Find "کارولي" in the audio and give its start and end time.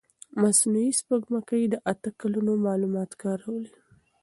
3.21-3.71